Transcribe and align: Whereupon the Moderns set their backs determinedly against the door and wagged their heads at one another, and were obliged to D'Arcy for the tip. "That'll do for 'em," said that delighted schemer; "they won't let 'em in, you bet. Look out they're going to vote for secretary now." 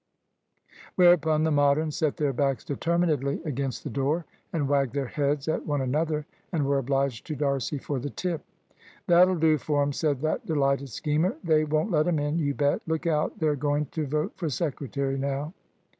Whereupon 0.95 1.43
the 1.43 1.51
Moderns 1.51 1.95
set 1.95 2.17
their 2.17 2.33
backs 2.33 2.65
determinedly 2.65 3.39
against 3.45 3.83
the 3.83 3.89
door 3.91 4.25
and 4.51 4.67
wagged 4.67 4.95
their 4.95 5.05
heads 5.05 5.47
at 5.47 5.67
one 5.67 5.79
another, 5.81 6.25
and 6.51 6.65
were 6.65 6.79
obliged 6.79 7.27
to 7.27 7.35
D'Arcy 7.35 7.77
for 7.77 7.99
the 7.99 8.09
tip. 8.09 8.43
"That'll 9.05 9.35
do 9.37 9.59
for 9.59 9.83
'em," 9.83 9.93
said 9.93 10.21
that 10.21 10.43
delighted 10.47 10.89
schemer; 10.89 11.35
"they 11.43 11.65
won't 11.65 11.91
let 11.91 12.07
'em 12.07 12.17
in, 12.17 12.39
you 12.39 12.55
bet. 12.55 12.81
Look 12.87 13.05
out 13.05 13.37
they're 13.37 13.55
going 13.55 13.85
to 13.91 14.07
vote 14.07 14.33
for 14.37 14.49
secretary 14.49 15.19
now." 15.19 15.53